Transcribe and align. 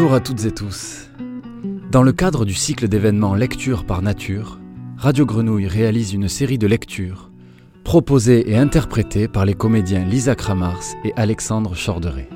Bonjour 0.00 0.14
à 0.14 0.20
toutes 0.20 0.46
et 0.46 0.50
tous. 0.50 1.10
Dans 1.90 2.02
le 2.02 2.12
cadre 2.12 2.46
du 2.46 2.54
cycle 2.54 2.88
d'événements 2.88 3.34
Lecture 3.34 3.84
par 3.84 4.00
Nature, 4.00 4.58
Radio 4.96 5.26
Grenouille 5.26 5.66
réalise 5.66 6.14
une 6.14 6.26
série 6.26 6.56
de 6.56 6.66
lectures 6.66 7.30
proposées 7.84 8.50
et 8.50 8.56
interprétées 8.56 9.28
par 9.28 9.44
les 9.44 9.52
comédiens 9.52 10.02
Lisa 10.06 10.34
Kramars 10.34 10.84
et 11.04 11.12
Alexandre 11.16 11.74
Chorderet. 11.74 12.30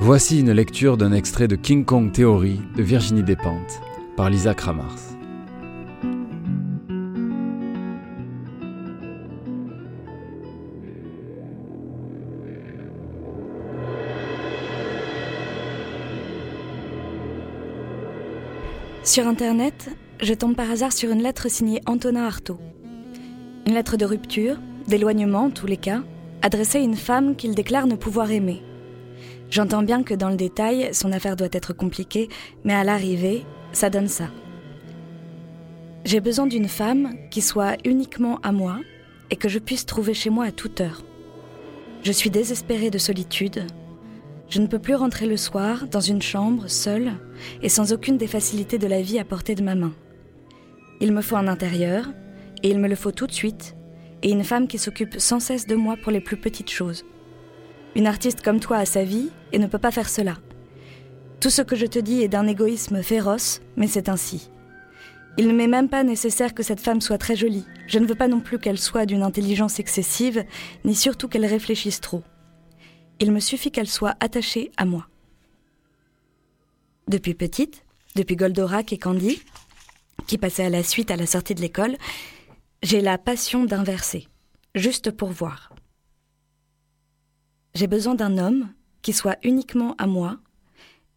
Voici 0.00 0.40
une 0.40 0.52
lecture 0.52 0.96
d'un 0.96 1.12
extrait 1.12 1.46
de 1.46 1.56
King 1.56 1.84
Kong 1.84 2.10
Theory 2.10 2.58
de 2.74 2.82
Virginie 2.82 3.22
Despentes 3.22 3.82
par 4.16 4.30
Lisa 4.30 4.54
Kramars. 4.54 5.09
Sur 19.02 19.26
Internet, 19.26 19.88
je 20.20 20.34
tombe 20.34 20.54
par 20.54 20.70
hasard 20.70 20.92
sur 20.92 21.10
une 21.10 21.22
lettre 21.22 21.50
signée 21.50 21.80
Antonin 21.86 22.26
Artaud. 22.26 22.58
Une 23.66 23.72
lettre 23.72 23.96
de 23.96 24.04
rupture, 24.04 24.58
d'éloignement 24.88 25.44
en 25.44 25.50
tous 25.50 25.66
les 25.66 25.78
cas, 25.78 26.02
adressée 26.42 26.78
à 26.78 26.82
une 26.82 26.96
femme 26.96 27.34
qu'il 27.34 27.54
déclare 27.54 27.86
ne 27.86 27.94
pouvoir 27.94 28.30
aimer. 28.30 28.62
J'entends 29.48 29.82
bien 29.82 30.02
que 30.02 30.12
dans 30.12 30.28
le 30.28 30.36
détail, 30.36 30.90
son 30.92 31.12
affaire 31.12 31.36
doit 31.36 31.48
être 31.50 31.72
compliquée, 31.72 32.28
mais 32.64 32.74
à 32.74 32.84
l'arrivée, 32.84 33.46
ça 33.72 33.88
donne 33.88 34.06
ça. 34.06 34.28
J'ai 36.04 36.20
besoin 36.20 36.46
d'une 36.46 36.68
femme 36.68 37.14
qui 37.30 37.40
soit 37.40 37.78
uniquement 37.86 38.38
à 38.42 38.52
moi 38.52 38.80
et 39.30 39.36
que 39.36 39.48
je 39.48 39.58
puisse 39.58 39.86
trouver 39.86 40.12
chez 40.12 40.28
moi 40.28 40.44
à 40.44 40.52
toute 40.52 40.78
heure. 40.82 41.02
Je 42.02 42.12
suis 42.12 42.30
désespérée 42.30 42.90
de 42.90 42.98
solitude. 42.98 43.64
Je 44.50 44.60
ne 44.60 44.66
peux 44.66 44.80
plus 44.80 44.96
rentrer 44.96 45.26
le 45.26 45.36
soir 45.36 45.86
dans 45.86 46.00
une 46.00 46.20
chambre 46.20 46.68
seule 46.68 47.12
et 47.62 47.68
sans 47.68 47.92
aucune 47.92 48.18
des 48.18 48.26
facilités 48.26 48.78
de 48.78 48.88
la 48.88 49.00
vie 49.00 49.20
à 49.20 49.24
portée 49.24 49.54
de 49.54 49.62
ma 49.62 49.76
main. 49.76 49.92
Il 51.00 51.12
me 51.12 51.22
faut 51.22 51.36
un 51.36 51.46
intérieur, 51.46 52.10
et 52.64 52.70
il 52.70 52.80
me 52.80 52.88
le 52.88 52.96
faut 52.96 53.12
tout 53.12 53.28
de 53.28 53.32
suite, 53.32 53.76
et 54.22 54.30
une 54.32 54.42
femme 54.42 54.66
qui 54.66 54.78
s'occupe 54.78 55.20
sans 55.20 55.38
cesse 55.38 55.68
de 55.68 55.76
moi 55.76 55.96
pour 56.02 56.10
les 56.10 56.20
plus 56.20 56.36
petites 56.36 56.70
choses. 56.70 57.04
Une 57.94 58.08
artiste 58.08 58.42
comme 58.42 58.58
toi 58.58 58.78
a 58.78 58.84
sa 58.84 59.04
vie 59.04 59.30
et 59.52 59.60
ne 59.60 59.68
peut 59.68 59.78
pas 59.78 59.92
faire 59.92 60.08
cela. 60.08 60.36
Tout 61.38 61.50
ce 61.50 61.62
que 61.62 61.76
je 61.76 61.86
te 61.86 62.00
dis 62.00 62.22
est 62.22 62.28
d'un 62.28 62.48
égoïsme 62.48 63.02
féroce, 63.02 63.62
mais 63.76 63.86
c'est 63.86 64.08
ainsi. 64.08 64.50
Il 65.38 65.46
ne 65.46 65.52
m'est 65.52 65.68
même 65.68 65.88
pas 65.88 66.02
nécessaire 66.02 66.54
que 66.54 66.64
cette 66.64 66.80
femme 66.80 67.00
soit 67.00 67.18
très 67.18 67.36
jolie. 67.36 67.66
Je 67.86 68.00
ne 68.00 68.06
veux 68.06 68.16
pas 68.16 68.28
non 68.28 68.40
plus 68.40 68.58
qu'elle 68.58 68.78
soit 68.78 69.06
d'une 69.06 69.22
intelligence 69.22 69.78
excessive, 69.78 70.44
ni 70.84 70.96
surtout 70.96 71.28
qu'elle 71.28 71.46
réfléchisse 71.46 72.00
trop. 72.00 72.24
Il 73.20 73.32
me 73.32 73.40
suffit 73.40 73.70
qu'elle 73.70 73.88
soit 73.88 74.16
attachée 74.20 74.72
à 74.78 74.86
moi. 74.86 75.06
Depuis 77.06 77.34
petite, 77.34 77.84
depuis 78.16 78.34
Goldorak 78.34 78.94
et 78.94 78.98
Candy, 78.98 79.42
qui 80.26 80.38
passaient 80.38 80.64
à 80.64 80.70
la 80.70 80.82
suite 80.82 81.10
à 81.10 81.16
la 81.16 81.26
sortie 81.26 81.54
de 81.54 81.60
l'école, 81.60 81.96
j'ai 82.82 83.02
la 83.02 83.18
passion 83.18 83.64
d'inverser, 83.64 84.26
juste 84.74 85.10
pour 85.10 85.30
voir. 85.30 85.74
J'ai 87.74 87.86
besoin 87.86 88.14
d'un 88.14 88.38
homme 88.38 88.72
qui 89.02 89.12
soit 89.12 89.38
uniquement 89.42 89.94
à 89.98 90.06
moi 90.06 90.38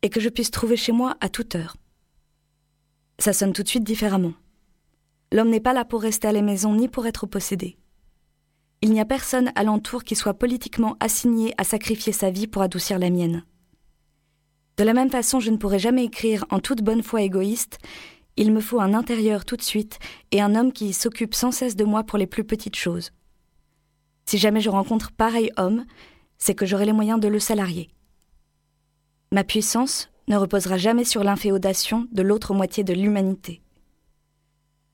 et 0.01 0.09
que 0.09 0.19
je 0.19 0.29
puisse 0.29 0.51
trouver 0.51 0.75
chez 0.75 0.91
moi 0.91 1.15
à 1.21 1.29
toute 1.29 1.55
heure. 1.55 1.77
Ça 3.17 3.31
sonne 3.31 3.53
tout 3.53 3.63
de 3.63 3.69
suite 3.69 3.85
différemment. 3.85 4.33
L'homme 5.31 5.49
n'est 5.49 5.61
pas 5.61 5.73
là 5.73 5.85
pour 5.85 6.01
rester 6.01 6.27
à 6.27 6.33
la 6.33 6.41
maison 6.41 6.75
ni 6.75 6.89
pour 6.89 7.07
être 7.07 7.25
possédé. 7.25 7.77
Il 8.83 8.91
n'y 8.91 8.99
a 8.99 9.05
personne 9.05 9.49
alentour 9.55 10.03
qui 10.03 10.13
soit 10.13 10.33
politiquement 10.33 10.97
assigné 10.99 11.53
à 11.57 11.63
sacrifier 11.63 12.11
sa 12.11 12.31
vie 12.31 12.47
pour 12.47 12.61
adoucir 12.61 12.99
la 12.99 13.09
mienne. 13.09 13.45
De 14.75 14.83
la 14.83 14.93
même 14.93 15.09
façon, 15.09 15.39
je 15.39 15.51
ne 15.51 15.55
pourrai 15.55 15.79
jamais 15.79 16.03
écrire 16.03 16.43
en 16.49 16.59
toute 16.59 16.81
bonne 16.81 17.01
foi 17.01 17.21
égoïste 17.21 17.77
Il 18.35 18.51
me 18.51 18.59
faut 18.59 18.81
un 18.81 18.93
intérieur 18.93 19.45
tout 19.45 19.55
de 19.55 19.61
suite 19.61 19.99
et 20.31 20.41
un 20.41 20.53
homme 20.53 20.73
qui 20.73 20.91
s'occupe 20.91 21.33
sans 21.33 21.53
cesse 21.53 21.77
de 21.77 21.85
moi 21.85 22.03
pour 22.03 22.17
les 22.17 22.27
plus 22.27 22.43
petites 22.43 22.75
choses. 22.75 23.11
Si 24.25 24.37
jamais 24.37 24.59
je 24.59 24.69
rencontre 24.69 25.13
pareil 25.13 25.49
homme, 25.55 25.85
c'est 26.37 26.53
que 26.53 26.65
j'aurai 26.65 26.85
les 26.85 26.91
moyens 26.91 27.21
de 27.21 27.29
le 27.29 27.39
salarier. 27.39 27.89
Ma 29.31 29.45
puissance 29.45 30.09
ne 30.27 30.35
reposera 30.35 30.75
jamais 30.75 31.05
sur 31.05 31.23
l'inféodation 31.23 32.05
de 32.11 32.21
l'autre 32.21 32.53
moitié 32.53 32.83
de 32.83 32.93
l'humanité. 32.93 33.61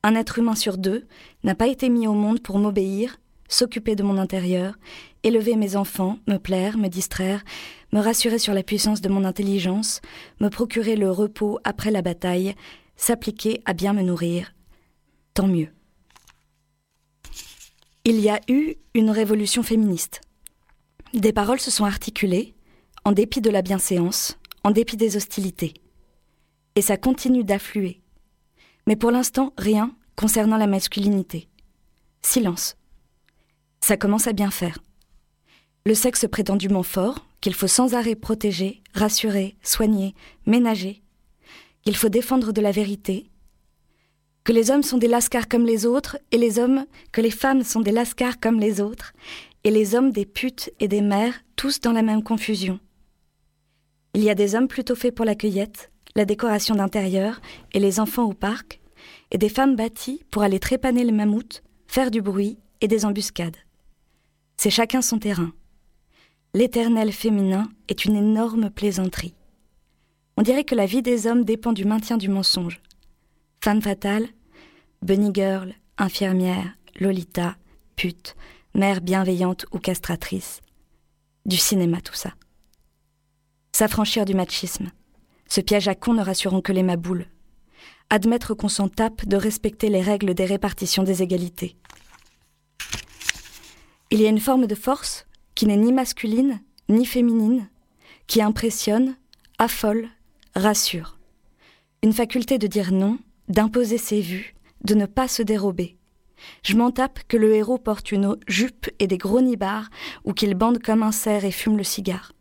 Un 0.03 0.13
être 0.13 0.37
humain 0.37 0.53
sur 0.53 0.77
deux 0.77 1.07
n'a 1.43 1.55
pas 1.55 1.67
été 1.67 1.89
mis 1.89 2.05
au 2.05 2.13
monde 2.13 2.43
pour 2.43 2.59
m'obéir, 2.59 3.17
s'occuper 3.49 3.95
de 3.95 4.03
mon 4.03 4.17
intérieur, 4.17 4.75
élever 5.23 5.57
mes 5.57 5.75
enfants, 5.75 6.19
me 6.27 6.37
plaire, 6.37 6.77
me 6.77 6.87
distraire, 6.87 7.43
me 7.91 7.99
rassurer 7.99 8.39
sur 8.39 8.53
la 8.53 8.63
puissance 8.63 9.01
de 9.01 9.09
mon 9.09 9.25
intelligence, 9.25 9.99
me 10.39 10.49
procurer 10.49 10.95
le 10.95 11.11
repos 11.11 11.59
après 11.65 11.91
la 11.91 12.01
bataille, 12.01 12.55
s'appliquer 12.95 13.61
à 13.65 13.73
bien 13.73 13.93
me 13.93 14.03
nourrir. 14.03 14.53
Tant 15.33 15.47
mieux. 15.47 15.69
Il 18.05 18.19
y 18.21 18.29
a 18.29 18.39
eu 18.47 18.75
une 18.93 19.09
révolution 19.09 19.63
féministe. 19.63 20.21
Des 21.13 21.33
paroles 21.33 21.59
se 21.59 21.71
sont 21.71 21.85
articulées, 21.85 22.55
en 23.03 23.11
dépit 23.11 23.41
de 23.41 23.49
la 23.49 23.61
bienséance, 23.61 24.37
en 24.63 24.71
dépit 24.71 24.97
des 24.97 25.17
hostilités. 25.17 25.73
Et 26.75 26.81
ça 26.81 26.97
continue 26.97 27.43
d'affluer. 27.43 28.01
Mais 28.87 28.95
pour 28.95 29.11
l'instant, 29.11 29.53
rien 29.57 29.95
concernant 30.15 30.57
la 30.57 30.67
masculinité. 30.67 31.49
Silence. 32.21 32.78
Ça 33.81 33.97
commence 33.97 34.27
à 34.27 34.33
bien 34.33 34.51
faire. 34.51 34.79
Le 35.85 35.93
sexe 35.93 36.27
prétendument 36.29 36.83
fort, 36.83 37.25
qu'il 37.41 37.53
faut 37.53 37.67
sans 37.67 37.93
arrêt 37.93 38.15
protéger, 38.15 38.83
rassurer, 38.93 39.55
soigner, 39.63 40.13
ménager, 40.45 41.01
qu'il 41.83 41.95
faut 41.95 42.09
défendre 42.09 42.51
de 42.51 42.61
la 42.61 42.71
vérité, 42.71 43.29
que 44.43 44.51
les 44.51 44.71
hommes 44.71 44.83
sont 44.83 44.97
des 44.97 45.07
lascars 45.07 45.47
comme 45.47 45.65
les 45.65 45.85
autres, 45.85 46.17
et 46.31 46.37
les 46.37 46.59
hommes, 46.59 46.85
que 47.11 47.21
les 47.21 47.31
femmes 47.31 47.63
sont 47.63 47.81
des 47.81 47.91
lascars 47.91 48.39
comme 48.39 48.59
les 48.59 48.81
autres, 48.81 49.13
et 49.63 49.71
les 49.71 49.95
hommes 49.95 50.11
des 50.11 50.25
putes 50.25 50.71
et 50.79 50.87
des 50.87 51.01
mères, 51.01 51.43
tous 51.55 51.79
dans 51.81 51.91
la 51.91 52.01
même 52.01 52.23
confusion. 52.23 52.79
Il 54.15 54.23
y 54.23 54.29
a 54.29 54.35
des 54.35 54.55
hommes 54.55 54.67
plutôt 54.67 54.95
faits 54.95 55.13
pour 55.13 55.25
la 55.25 55.35
cueillette, 55.35 55.91
la 56.15 56.25
décoration 56.25 56.75
d'intérieur 56.75 57.41
et 57.73 57.79
les 57.79 57.99
enfants 57.99 58.23
au 58.23 58.33
parc, 58.33 58.79
et 59.31 59.37
des 59.37 59.49
femmes 59.49 59.75
bâties 59.75 60.23
pour 60.31 60.41
aller 60.41 60.59
trépaner 60.59 61.03
les 61.03 61.11
mammouths, 61.11 61.61
faire 61.87 62.09
du 62.09 62.21
bruit 62.21 62.57
et 62.81 62.87
des 62.87 63.05
embuscades. 63.05 63.57
C'est 64.61 64.69
chacun 64.69 65.01
son 65.01 65.19
terrain. 65.19 65.53
L'éternel 66.53 67.13
féminin 67.13 67.71
est 67.87 68.03
une 68.03 68.17
énorme 68.17 68.69
plaisanterie. 68.69 69.33
On 70.35 70.41
dirait 70.41 70.65
que 70.65 70.75
la 70.75 70.85
vie 70.85 71.01
des 71.01 71.27
hommes 71.27 71.45
dépend 71.45 71.71
du 71.71 71.85
maintien 71.85 72.17
du 72.17 72.27
mensonge. 72.27 72.81
Femme 73.63 73.81
fatale, 73.81 74.27
bunny 75.01 75.31
girl, 75.33 75.73
infirmière, 75.97 76.75
lolita, 76.99 77.55
pute, 77.95 78.35
mère 78.75 78.99
bienveillante 78.99 79.65
ou 79.71 79.79
castratrice. 79.79 80.59
Du 81.45 81.55
cinéma 81.55 82.01
tout 82.01 82.13
ça. 82.13 82.33
S'affranchir 83.71 84.25
du 84.25 84.33
machisme. 84.33 84.89
Ce 85.47 85.61
piège 85.61 85.87
à 85.87 85.95
con 85.95 86.15
ne 86.15 86.21
rassurant 86.21 86.59
que 86.59 86.73
les 86.73 86.83
maboules. 86.83 87.27
Admettre 88.09 88.55
qu'on 88.55 88.67
s'en 88.67 88.89
tape 88.89 89.25
de 89.25 89.37
respecter 89.37 89.87
les 89.87 90.01
règles 90.01 90.33
des 90.33 90.45
répartitions 90.45 91.03
des 91.03 91.23
égalités. 91.23 91.77
Il 94.11 94.21
y 94.21 94.25
a 94.25 94.29
une 94.29 94.39
forme 94.39 94.65
de 94.65 94.75
force 94.75 95.27
qui 95.53 95.67
n'est 95.67 95.77
ni 95.77 95.93
masculine 95.93 96.61
ni 96.89 97.05
féminine, 97.05 97.69
qui 98.25 98.41
impressionne, 98.41 99.15
affole, 99.59 100.09
rassure. 100.55 101.19
Une 102.01 102.13
faculté 102.13 102.57
de 102.57 102.65
dire 102.65 102.91
non, 102.91 103.19
d'imposer 103.49 103.99
ses 103.99 104.21
vues, 104.21 104.55
de 104.83 104.95
ne 104.95 105.05
pas 105.05 105.27
se 105.27 105.43
dérober. 105.43 105.97
Je 106.63 106.75
m'en 106.75 106.89
tape 106.89 107.19
que 107.27 107.37
le 107.37 107.53
héros 107.53 107.77
porte 107.77 108.11
une 108.11 108.35
jupe 108.47 108.89
et 108.97 109.05
des 109.05 109.19
gros 109.19 109.41
nibards 109.41 109.89
ou 110.25 110.33
qu'il 110.33 110.55
bande 110.55 110.79
comme 110.79 111.03
un 111.03 111.11
cerf 111.11 111.45
et 111.45 111.51
fume 111.51 111.77
le 111.77 111.83
cigare. 111.83 112.31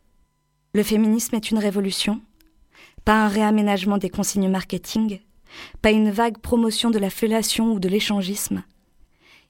Le 0.73 0.81
féminisme 0.81 1.35
est 1.35 1.51
une 1.51 1.59
révolution, 1.59 2.21
pas 3.05 3.25
un 3.25 3.27
réaménagement 3.27 3.99
des 3.99 4.09
consignes 4.09 4.49
marketing, 4.49 5.19
pas 5.81 5.91
une 5.91 6.09
vague 6.09 6.39
promotion 6.39 6.89
de 6.89 6.99
la 6.99 7.09
fellation 7.11 7.73
ou 7.73 7.79
de 7.79 7.89
l'échangisme. 7.89 8.63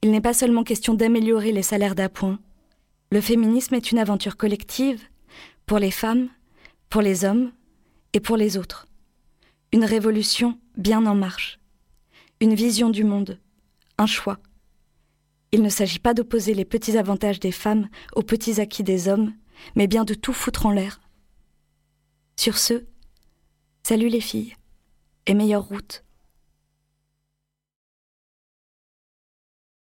Il 0.02 0.12
n'est 0.12 0.22
pas 0.22 0.34
seulement 0.34 0.64
question 0.64 0.94
d'améliorer 0.94 1.52
les 1.52 1.64
salaires 1.64 1.96
d'appoint. 1.96 2.40
Le 3.12 3.20
féminisme 3.20 3.76
est 3.76 3.92
une 3.92 4.00
aventure 4.00 4.38
collective 4.38 5.02
pour 5.66 5.78
les 5.78 5.92
femmes, 5.92 6.30
pour 6.90 7.02
les 7.02 7.26
hommes 7.26 7.52
et 8.14 8.20
pour 8.20 8.38
les 8.38 8.58
autres. 8.58 8.88
Une 9.74 9.84
révolution 9.84 10.58
bien 10.78 11.06
en 11.06 11.16
marche. 11.16 11.60
Une 12.40 12.56
vision 12.56 12.90
du 12.90 13.04
monde. 13.04 13.40
Un 13.98 14.06
choix. 14.06 14.40
Il 15.52 15.62
ne 15.62 15.70
s'agit 15.70 16.00
pas 16.00 16.14
d'opposer 16.14 16.54
les 16.54 16.66
petits 16.66 16.98
avantages 16.98 17.40
des 17.40 17.52
femmes 17.52 17.90
aux 18.16 18.24
petits 18.24 18.62
acquis 18.62 18.84
des 18.84 19.10
hommes, 19.10 19.34
mais 19.76 19.88
bien 19.88 20.06
de 20.06 20.14
tout 20.14 20.34
foutre 20.34 20.66
en 20.66 20.72
l'air. 20.72 21.02
Sur 22.38 22.58
ce, 22.58 22.86
salut 23.84 24.08
les 24.08 24.22
filles, 24.22 24.56
et 25.26 25.34
meilleure 25.34 25.66
route. 25.66 26.06